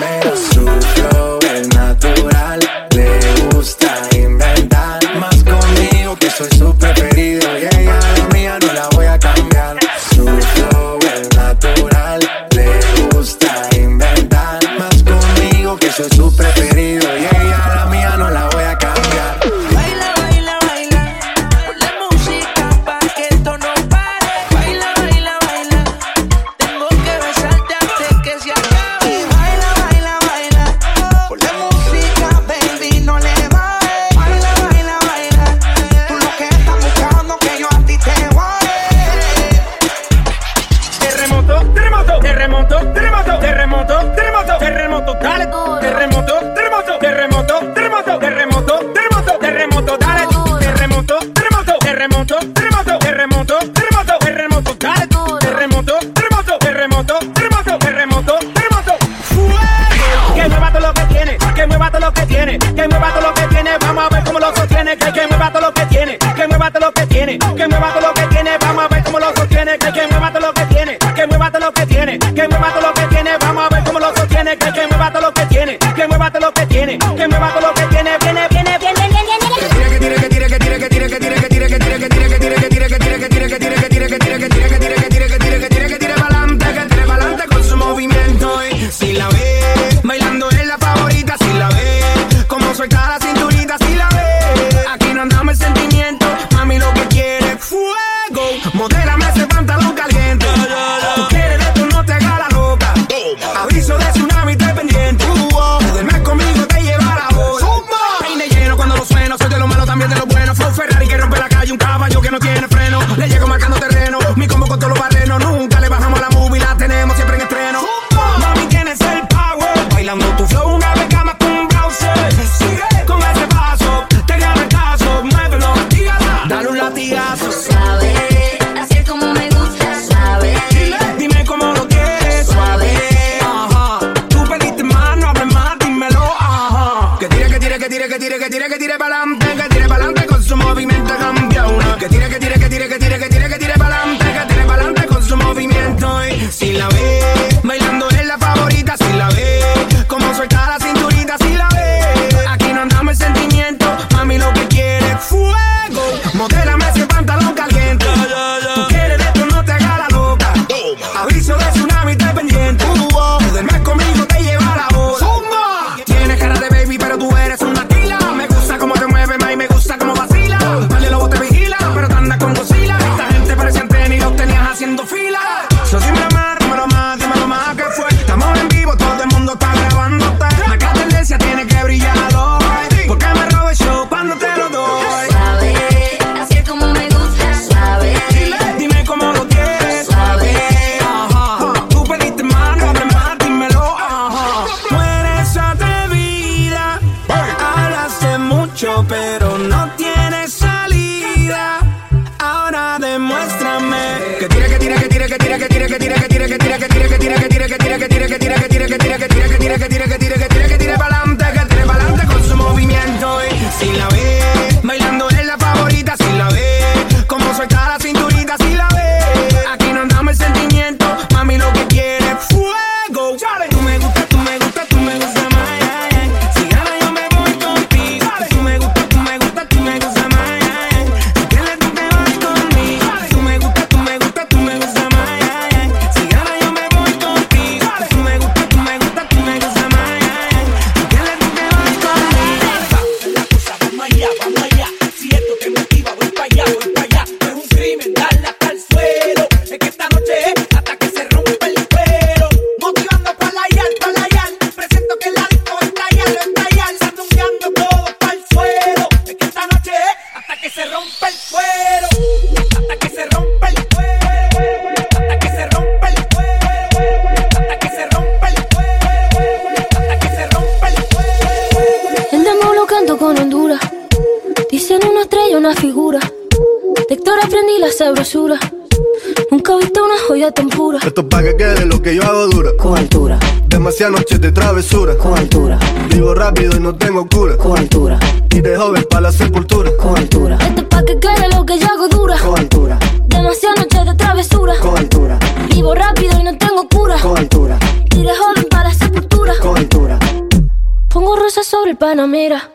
Mira, 302.50 302.68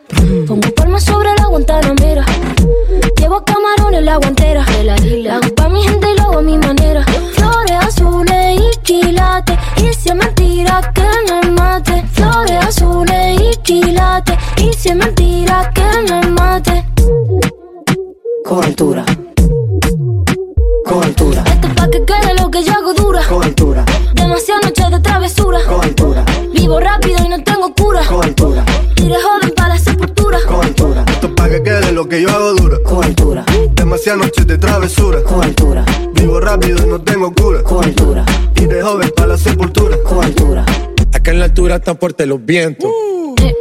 Fuertes 41.84 42.26
los 42.26 42.44
vientos. 42.44 42.90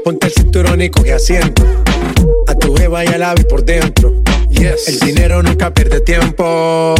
Ponte 0.03 0.27
el 0.27 0.33
cinturón 0.33 0.81
y 0.81 0.89
coge 0.89 1.13
asiento. 1.13 1.63
A 2.47 2.55
tu 2.55 2.75
jeva 2.75 3.03
y 3.03 3.07
al 3.07 3.23
ave 3.23 3.43
por 3.43 3.63
dentro. 3.63 4.13
El 4.87 4.99
dinero 4.99 5.43
nunca 5.43 5.73
pierde 5.73 5.99
tiempo. 5.99 6.95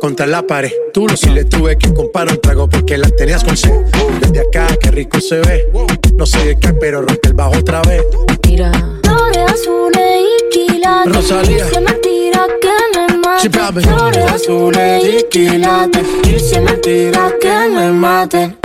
Contra 0.00 0.26
la 0.26 0.42
pared. 0.42 0.70
Tú 0.94 1.08
lo 1.08 1.16
si 1.16 1.30
le 1.30 1.44
tuve 1.44 1.76
que 1.76 1.92
comprar 1.92 2.28
un 2.28 2.40
trago 2.40 2.68
porque 2.68 2.96
la 2.96 3.08
tenías 3.10 3.42
con 3.42 3.56
sed. 3.56 3.74
Desde 4.20 4.40
acá, 4.40 4.68
qué 4.80 4.90
rico 4.90 5.20
se 5.20 5.40
ve. 5.40 5.68
No 6.16 6.26
sé 6.26 6.44
de 6.44 6.56
qué, 6.58 6.72
pero 6.74 7.02
rompe 7.02 7.28
el 7.28 7.34
bajo 7.34 7.58
otra 7.58 7.82
vez. 7.82 8.02
Mira. 8.48 8.70
Flores 9.02 9.52
azules 9.52 10.22
y 10.22 10.48
quilates. 10.50 11.12
Rosalía. 11.12 11.64
Dice 11.64 11.80
mentira 11.80 12.46
que 12.60 12.98
me 12.98 13.40
Sí, 13.40 13.48
papi. 13.48 13.80
Flores 13.80 14.30
azules 14.30 15.04
y 15.04 15.22
quilates. 15.28 16.06
Dice 16.22 16.60
mentira 16.60 17.32
que 17.40 17.68
me 17.68 17.90
maten. 17.90 18.56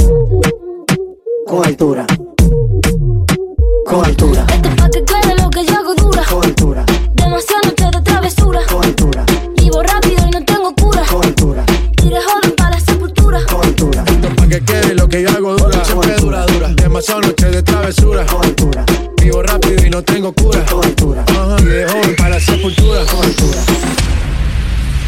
Con 1.48 1.66
altura. 1.66 2.06
Con 3.86 4.04
altura. 4.04 4.46
Esto 4.54 4.70
es 4.70 4.76
pa' 4.76 4.90
que 4.90 5.06
quede 5.06 5.36
lo 5.42 5.50
que 5.50 5.66
yo 5.66 5.76
hago 5.76 5.96
dura. 5.96 6.24
Con 6.30 6.44
altura. 6.44 6.86
Demasiadas 7.14 7.66
noches 7.68 7.92
de 7.92 8.02
travesura. 8.02 8.60
Con 8.70 8.84
altura. 8.84 9.26
Vivo 9.56 9.82
rápido 9.82 10.28
y 10.28 10.32
no 10.32 10.44
tengo 10.44 10.76
cura. 10.76 11.04
Con 11.10 11.24
altura. 11.24 11.66
Tire 11.96 12.18
joven 12.22 12.56
para 12.58 12.72
la 12.72 12.80
sepultura. 12.82 13.40
Con 13.50 13.64
altura. 13.64 14.04
Pa' 14.36 14.48
que 14.48 14.62
quede 14.66 14.94
lo 14.96 15.08
que 15.08 15.24
yo 15.24 15.30
hago 15.30 15.56
dura. 15.56 15.86
Siempre 15.86 16.16
dura, 16.18 16.46
dura. 16.48 16.68
Demasiado 16.74 17.22
noche 17.22 17.46
de 17.46 17.64
travesura. 17.64 18.26
Con 18.26 18.44
altura. 18.44 18.86
Vivo 19.22 19.42
rápido 19.42 19.86
y 19.86 19.90
no 19.90 20.04
tengo 20.04 20.34
cura. 20.34 20.66
Con 20.66 20.84
altura. 20.84 21.24
Ajá. 21.30 21.58
Joven 21.58 22.16
para 22.18 22.30
la 22.30 22.40
sepultura. 22.42 23.06
Con 23.06 23.24
altura. 23.24 23.67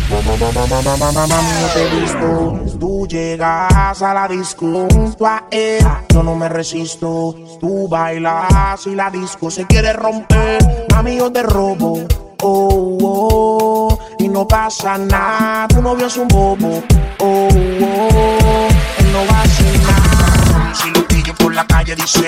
Yo 0.10 1.68
te 1.74 1.90
visto. 1.96 2.80
Tú 2.80 3.08
llegas 3.08 4.02
a 4.02 4.14
la 4.14 4.28
disco 4.28 4.88
junto 4.92 5.26
a 5.26 5.44
él. 5.52 5.86
Yo 6.10 6.24
no 6.24 6.36
me 6.36 6.50
resisto. 6.50 7.36
Tú 7.60 7.88
bailas 7.88 8.88
y 8.88 8.96
la 8.96 9.12
disco 9.12 9.52
se 9.52 9.68
quiere 9.68 9.94
romper. 9.94 10.88
Mami, 10.92 11.18
yo 11.18 11.32
te 11.32 11.44
robo. 11.44 12.08
Oh, 12.42 12.98
oh, 13.02 14.00
y 14.18 14.30
no 14.30 14.48
pasa 14.48 14.98
nada. 14.98 15.68
Tu 15.68 15.82
novio 15.82 16.08
es 16.08 16.18
un 16.18 16.28
bobo. 16.28 16.82
Oh, 17.20 17.48
oh, 17.52 18.68
él 18.98 19.12
no 19.12 19.26
va 19.32 19.40
a 19.40 19.44
hacer 19.44 19.80
nada. 19.82 20.74
Si 20.74 20.90
lo 20.90 21.08
pillo 21.08 21.36
por 21.36 21.54
la 21.54 21.68
calle 21.68 21.96
dice, 21.96 22.28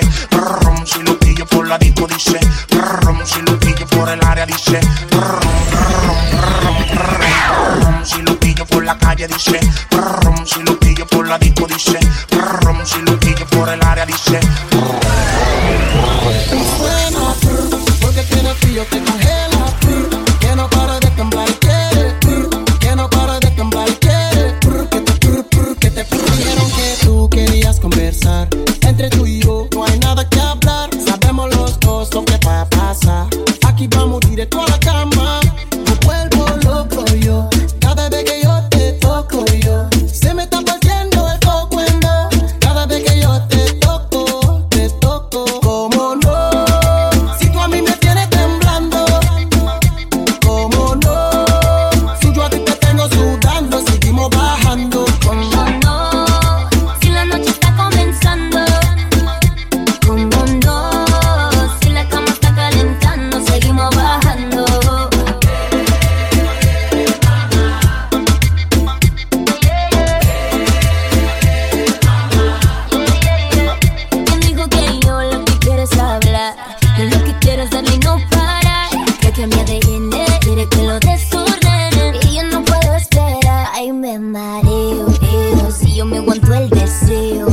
si 0.85 1.01
lo 1.01 1.17
pillo 1.17 1.45
por 1.45 1.67
la 1.67 1.77
disco 1.77 2.05
dice, 2.07 2.39
rum, 3.01 3.19
si 3.23 3.41
lo 3.41 3.57
pillo 3.59 3.87
por 3.87 4.09
el 4.09 4.23
área 4.23 4.45
dice, 4.45 4.79
rum, 8.01 8.05
rum, 8.05 8.05
rum, 8.05 8.05
si 8.05 8.21
lo 8.23 8.39
pillo 8.39 8.65
por 8.65 8.83
la 8.83 8.97
calle 8.97 9.27
dice, 9.27 9.59
rum, 9.91 10.45
si 10.45 10.63
lo 10.63 10.79
pillo 10.79 11.05
por 11.07 11.27
la 11.27 11.37
disco 11.37 11.67
dice, 11.67 11.99
rum, 12.31 12.83
si 12.85 13.01
lo 13.01 13.19
pillo 13.19 13.45
por 13.47 13.69
el 13.69 13.81
área 13.83 14.05
dice, 14.05 14.39
prr, 17.41 17.69
porque 18.01 18.23
tiene 18.23 18.53
te 18.85 19.10
Quiere 80.41 80.67
que 80.67 80.83
lo 80.83 80.99
desordene. 80.99 82.19
Y 82.23 82.35
yo 82.35 82.43
no 82.43 82.63
puedo 82.63 82.95
esperar. 82.95 83.67
Ay, 83.73 83.91
me 83.91 84.19
mareo, 84.19 85.07
eo. 85.07 85.71
Si 85.71 85.95
yo 85.95 86.05
me 86.05 86.17
aguanto 86.17 86.53
el 86.53 86.69
deseo, 86.69 87.47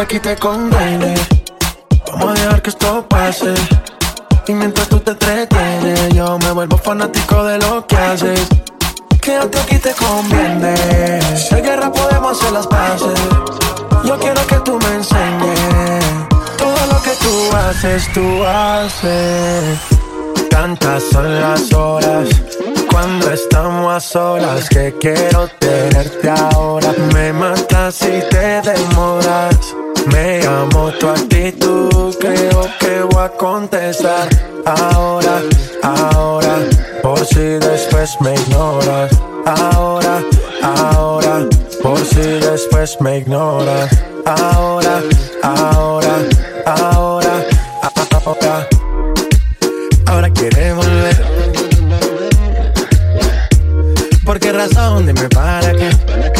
Quédate 0.00 0.16
aquí 0.16 0.28
te 0.28 0.36
conviene. 0.36 1.14
Vamos 2.06 2.30
a 2.30 2.32
dejar 2.32 2.62
que 2.62 2.70
esto 2.70 3.06
pase. 3.06 3.52
Y 4.48 4.54
mientras 4.54 4.88
tú 4.88 4.98
te 4.98 5.10
entretienes, 5.10 6.14
yo 6.14 6.38
me 6.38 6.52
vuelvo 6.52 6.78
fanático 6.78 7.44
de 7.44 7.58
lo 7.58 7.86
que 7.86 7.96
haces. 7.96 8.46
Quédate 9.20 9.60
aquí 9.60 9.76
te 9.76 9.92
conviene. 9.92 11.20
Si 11.36 11.54
hay 11.54 11.60
guerra 11.60 11.92
podemos 11.92 12.38
hacer 12.38 12.52
las 12.52 12.66
paces. 12.66 13.20
Yo 14.02 14.18
quiero 14.18 14.46
que 14.46 14.56
tú 14.60 14.78
me 14.78 14.94
enseñes 14.94 16.04
todo 16.56 16.86
lo 16.90 17.02
que 17.02 17.10
tú 17.20 17.56
haces, 17.56 18.10
tú 18.14 18.44
haces. 18.46 19.80
Tantas 20.48 21.02
son 21.12 21.40
las 21.42 21.70
horas 21.74 22.26
cuando 22.90 23.30
estamos 23.30 23.92
a 23.92 24.00
solas 24.00 24.66
que 24.70 24.94
quiero 24.98 25.46
tenerte 25.58 26.30
ahora. 26.30 26.90
Me 27.12 27.34
matas 27.34 27.96
si 27.96 28.22
te 28.30 28.62
demoras. 28.62 29.74
Me 30.06 30.46
amo 30.46 30.90
tu 30.98 31.08
actitud, 31.08 32.14
creo 32.18 32.62
que 32.78 33.02
voy 33.02 33.24
a 33.24 33.28
contestar 33.28 34.28
ahora, 34.64 35.42
ahora, 35.82 36.56
por 37.02 37.24
si 37.26 37.40
después 37.40 38.16
me 38.20 38.34
ignoras. 38.34 39.10
Ahora, 39.46 40.22
ahora, 40.62 41.46
por 41.82 41.98
si 41.98 42.20
después 42.20 42.96
me 43.00 43.18
ignoras. 43.18 43.90
Ahora, 44.24 45.02
ahora, 45.42 46.14
ahora, 46.66 47.44
ahora. 48.24 48.68
Ahora 50.06 50.30
quiere 50.30 50.72
volver. 50.72 51.16
¿Por 54.24 54.38
qué 54.38 54.52
razón? 54.52 55.06
Dime 55.06 55.28
para 55.28 55.72
qué. 55.72 56.39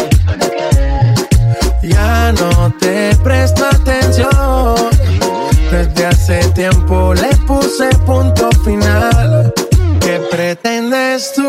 Punto 7.88 8.50
final. 8.64 9.52
¿Qué 10.00 10.20
pretendes 10.30 11.32
tú 11.34 11.48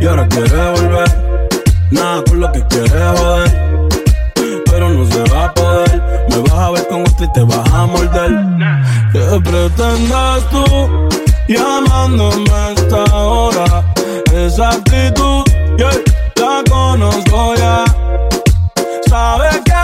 Y 0.00 0.06
ahora 0.06 0.26
quieres 0.28 0.52
volver, 0.52 1.08
nada 1.90 2.22
con 2.24 2.40
lo 2.40 2.52
que 2.52 2.66
quieres 2.66 2.92
joder. 2.92 3.88
Pero 4.66 4.90
no 4.90 5.06
se 5.06 5.22
va 5.32 5.44
a 5.44 5.54
poder, 5.54 6.02
me 6.30 6.38
vas 6.38 6.52
a 6.52 6.70
ver 6.70 6.88
con 6.88 7.02
otro 7.02 7.24
y 7.24 7.32
te 7.32 7.42
vas 7.42 7.72
a 7.72 7.86
morder. 7.86 8.30
¿Qué 9.12 9.40
pretendes 9.44 10.48
tú 10.50 11.08
llamándome 11.48 12.50
a 12.50 12.70
esta 12.72 13.04
hora? 13.14 13.84
Esa 14.32 14.70
actitud, 14.70 15.44
yeah, 15.78 15.90
la 16.36 16.62
conozco 16.68 17.54
ya. 17.54 17.84
Sabes 19.08 19.60
qué 19.64 19.83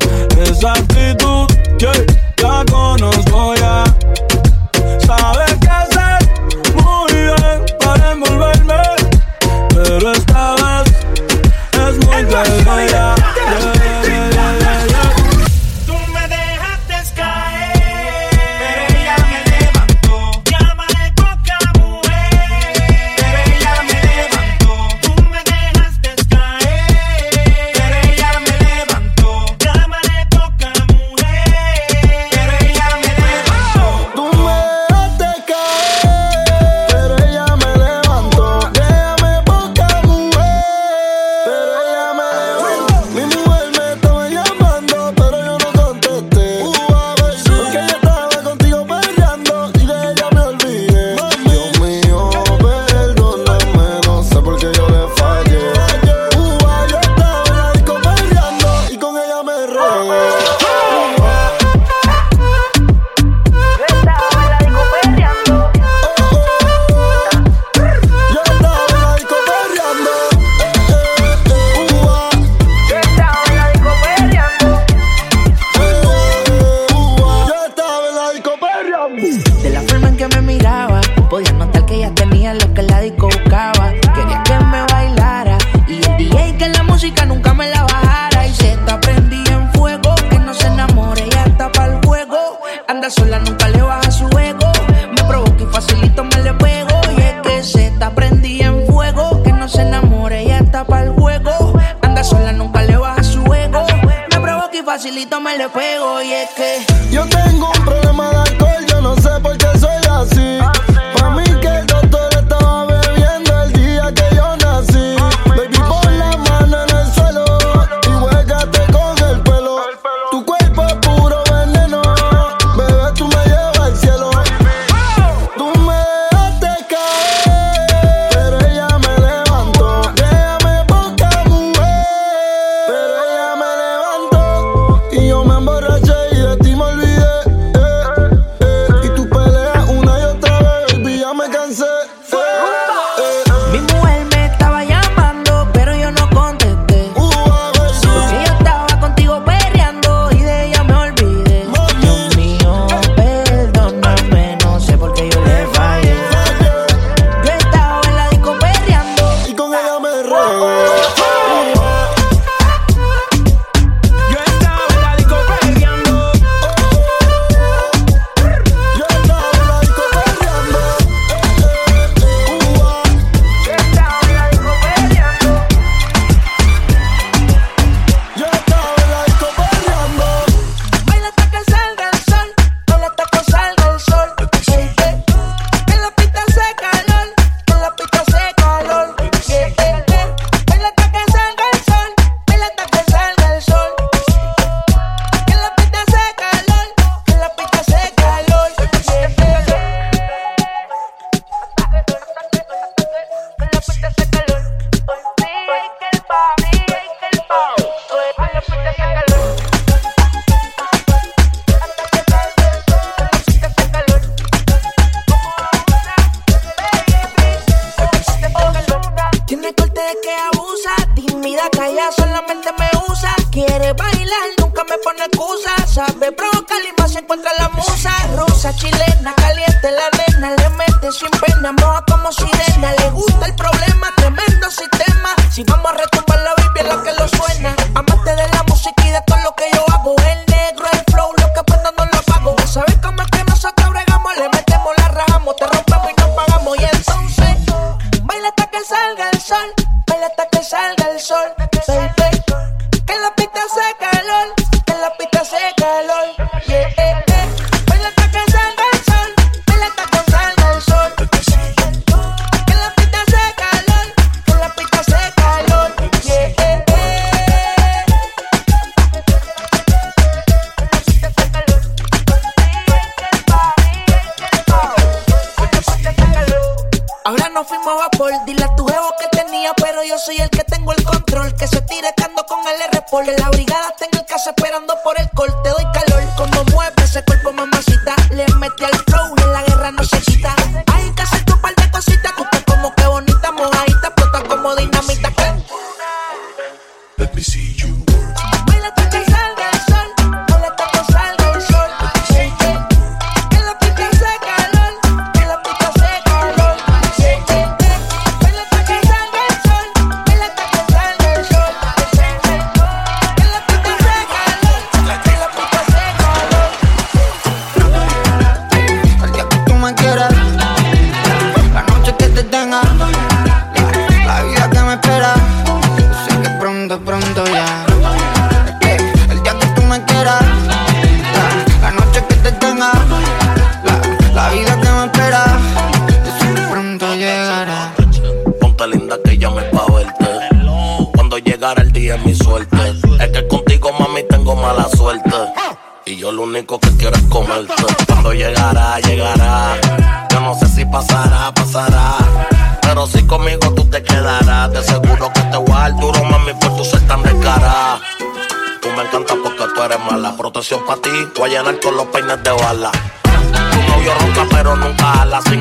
Esa 0.43 0.73
actitud, 0.73 1.47
yeah, 1.77 1.91
la 2.41 2.65
conozco 2.71 3.53
ya. 3.55 3.83
Sabes 5.05 5.55
qué 5.61 5.67
hacer 5.69 6.19
muy 6.73 7.13
bien 7.13 7.65
para 7.79 8.11
envolverme, 8.11 8.81
pero 9.69 10.11
esta 10.11 10.50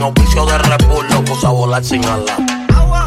sin 0.00 0.08
oficio 0.08 0.46
de 0.46 0.56
repullo, 0.56 1.24
puse 1.24 1.26
pues, 1.26 1.44
a 1.44 1.48
volar 1.50 1.84
sin 1.84 2.02
ala. 2.06 2.36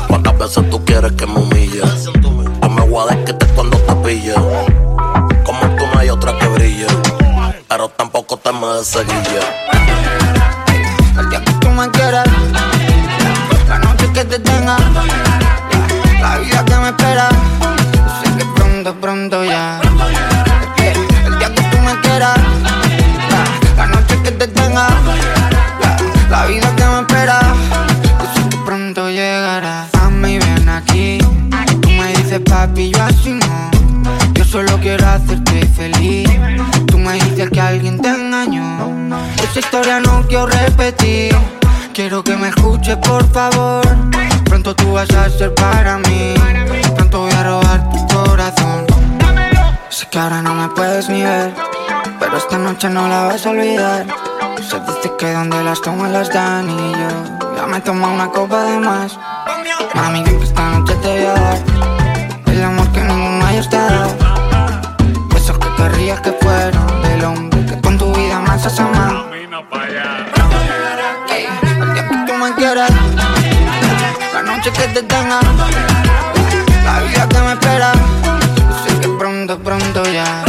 ¿Cuántas 0.08 0.38
veces 0.38 0.70
tú 0.70 0.86
quieres 0.86 1.12
que 1.14 1.26
me 1.26 1.40
humille? 1.40 1.82
Yo 2.22 2.70
me 2.70 2.82
voy 2.82 3.10
a 3.10 3.16
desquitar 3.16 3.50
cuando 3.56 3.78
te 3.78 3.96
pille. 3.96 4.34
Como 5.44 5.62
tú 5.76 5.84
no 5.92 6.00
hay 6.00 6.10
otra 6.10 6.38
que 6.38 6.48
brille, 6.50 6.86
pero 7.68 7.90
tampoco 7.90 8.38
te 8.38 8.52
me 8.52 8.68
deseguille. 8.68 9.42
El 11.18 11.30
día 11.30 11.44
que 11.44 11.54
tú 11.54 11.70
me 11.70 11.90
quieras, 11.90 12.28
la 13.70 13.80
noche 13.80 14.12
que 14.14 14.26
te 14.26 14.38
tenga, 14.38 14.78
la 16.22 16.38
vida 16.38 16.64
que 16.64 16.76
me 16.76 16.90
espera, 16.90 17.30
yo 17.94 18.30
sé 18.30 18.38
que 18.38 18.46
pronto, 18.54 18.94
pronto 19.02 19.44
ya. 19.44 19.83
papi, 32.68 32.92
yo 32.92 33.04
así 33.04 33.32
no. 33.34 34.04
Yo 34.34 34.44
solo 34.46 34.78
quiero 34.80 35.08
hacerte 35.08 35.66
feliz. 35.68 36.30
Tú 36.88 36.98
me 36.98 37.14
dices 37.14 37.50
que 37.50 37.62
alguien 37.62 38.00
te 38.02 38.10
engañó. 38.10 38.64
Esa 39.44 39.60
historia 39.60 40.00
no 40.00 40.24
quiero 40.28 40.48
repetir. 40.48 41.36
Quiero 41.94 42.24
que 42.24 42.36
me 42.36 42.50
escuches, 42.50 42.98
por 42.98 43.24
favor. 43.32 43.84
Pronto 44.46 44.76
tú 44.76 44.94
vas 44.94 45.10
a 45.12 45.30
ser 45.30 45.54
para 45.54 45.98
mí. 46.00 46.34
Pronto 46.96 47.22
voy 47.22 47.34
a 47.34 47.44
robar 47.44 47.90
tu 47.90 48.08
corazón. 48.08 48.86
Sé 49.90 50.08
que 50.10 50.20
ahora 50.20 50.42
no 50.42 50.54
me 50.54 50.70
puedes 50.70 51.10
ni 51.10 51.22
ver. 51.22 51.54
Pero 52.20 52.38
esta 52.38 52.58
noche 52.58 52.90
no 52.90 53.08
la 53.08 53.26
vas 53.26 53.46
a 53.46 53.50
olvidar. 53.50 54.06
Se 54.70 54.80
dice 54.80 55.12
que 55.20 55.34
donde 55.34 55.64
las 55.64 55.82
tomas 55.82 56.12
las 56.12 56.30
dan 56.30 56.70
y 56.70 56.92
yo 56.94 57.58
ya 57.58 57.68
me 57.68 57.82
tomo 57.82 58.08
una 58.08 58.28
copa 58.30 58.64
de 58.64 58.80
más. 58.80 59.20
Mami, 59.94 60.24
esta 60.42 60.70
noche 60.72 60.96
te 60.96 61.08
voy 61.08 61.26
a 61.26 61.34
dar 61.34 62.03
tus 63.64 63.70
dedos. 63.70 64.12
Besos 65.34 65.58
que 65.58 65.74
querrías 65.76 66.20
que 66.22 66.32
fueron 66.34 67.02
del 67.02 67.26
hombre 67.26 67.66
que 67.66 67.82
con 67.82 67.98
tu 67.98 68.14
vida 68.14 68.40
más 68.40 68.66
has 68.66 68.80
amado. 68.80 69.30
El 69.32 69.50
día 71.94 72.10
que 72.10 72.16
tú 72.28 72.34
me 72.34 72.54
quieras, 72.56 72.92
la 74.34 74.42
noche 74.42 74.72
que 74.72 74.88
te 74.88 75.04
tenga, 75.04 75.40
la 76.86 77.00
vida 77.02 77.30
que 77.30 77.40
me 77.40 77.54
espera. 77.54 77.92
Sé 78.84 79.00
que 79.00 79.10
pronto, 79.10 79.60
pronto 79.60 80.04
ya. 80.12 80.43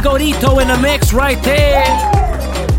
Igorito 0.00 0.62
in 0.62 0.68
the 0.68 0.78
mix 0.78 1.12
right 1.12 1.42
there. 1.42 1.84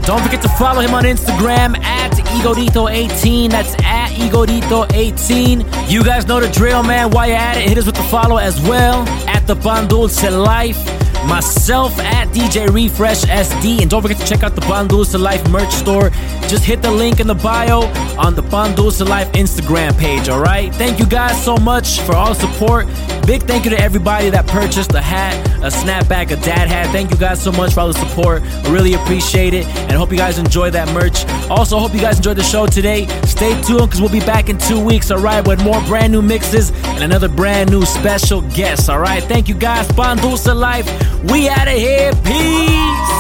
Don't 0.07 0.23
forget 0.23 0.41
to 0.41 0.49
follow 0.49 0.81
him 0.81 0.95
on 0.95 1.03
Instagram 1.03 1.77
at 1.77 2.13
Igorito18. 2.13 3.51
That's 3.51 3.75
at 3.83 4.09
Igorito18. 4.13 5.91
You 5.91 6.03
guys 6.03 6.25
know 6.25 6.39
the 6.39 6.49
drill, 6.49 6.81
man. 6.81 7.11
While 7.11 7.27
you're 7.27 7.37
at 7.37 7.57
it, 7.57 7.69
hit 7.69 7.77
us 7.77 7.85
with 7.85 7.93
the 7.93 8.03
follow 8.03 8.37
as 8.37 8.59
well 8.61 9.07
at 9.29 9.45
the 9.45 9.55
Pan 9.55 9.87
Dulce 9.87 10.23
Life. 10.31 10.83
Myself 11.27 11.99
at 11.99 12.29
DJ 12.29 12.67
Refresh 12.73 13.21
SD. 13.25 13.83
And 13.83 13.89
don't 13.91 14.01
forget 14.01 14.17
to 14.17 14.25
check 14.25 14.41
out 14.41 14.55
the 14.55 14.61
Pan 14.61 14.87
Dulce 14.87 15.13
Life 15.13 15.47
merch 15.51 15.71
store. 15.71 16.09
Just 16.47 16.63
hit 16.63 16.81
the 16.81 16.89
link 16.89 17.19
in 17.19 17.27
the 17.27 17.35
bio 17.35 17.81
on 18.17 18.33
the 18.33 18.41
Pan 18.41 18.75
Dulce 18.75 19.01
Life 19.01 19.31
Instagram 19.33 19.95
page, 19.95 20.27
all 20.27 20.41
right? 20.41 20.73
Thank 20.73 20.97
you 20.97 21.05
guys 21.05 21.41
so 21.45 21.55
much 21.57 21.99
for 21.99 22.15
all 22.15 22.33
support. 22.33 22.87
Big 23.31 23.43
thank 23.43 23.63
you 23.63 23.71
to 23.71 23.79
everybody 23.79 24.29
that 24.29 24.45
purchased 24.45 24.93
a 24.93 24.99
hat, 24.99 25.33
a 25.59 25.67
snapback, 25.67 26.31
a 26.31 26.35
dad 26.35 26.67
hat. 26.67 26.87
Thank 26.87 27.11
you 27.11 27.15
guys 27.15 27.41
so 27.41 27.49
much 27.49 27.73
for 27.73 27.79
all 27.79 27.87
the 27.87 27.93
support. 27.93 28.41
I 28.41 28.69
really 28.69 28.93
appreciate 28.93 29.53
it 29.53 29.65
and 29.67 29.93
hope 29.93 30.11
you 30.11 30.17
guys 30.17 30.37
enjoy 30.37 30.69
that 30.71 30.93
merch. 30.93 31.25
Also, 31.49 31.79
hope 31.79 31.93
you 31.93 32.01
guys 32.01 32.17
enjoyed 32.17 32.35
the 32.35 32.43
show 32.43 32.67
today. 32.67 33.07
Stay 33.23 33.53
tuned 33.61 33.83
because 33.83 34.01
we'll 34.01 34.11
be 34.11 34.19
back 34.19 34.49
in 34.49 34.57
two 34.57 34.83
weeks, 34.83 35.11
all 35.11 35.19
right, 35.21 35.47
with 35.47 35.63
more 35.63 35.79
brand 35.83 36.11
new 36.11 36.21
mixes 36.21 36.71
and 36.83 37.05
another 37.05 37.29
brand 37.29 37.71
new 37.71 37.85
special 37.85 38.41
guest, 38.53 38.89
all 38.89 38.99
right? 38.99 39.23
Thank 39.23 39.47
you 39.47 39.55
guys. 39.55 39.87
Dulce 39.87 40.47
Life. 40.47 40.87
We 41.31 41.47
out 41.47 41.69
of 41.69 41.75
here. 41.75 42.11
Peace. 42.25 43.10